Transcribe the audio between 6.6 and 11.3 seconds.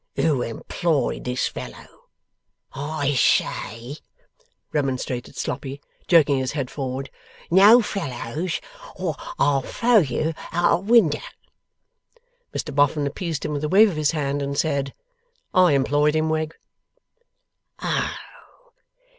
forward. 'No fellows, or I'll throw you out of winder!'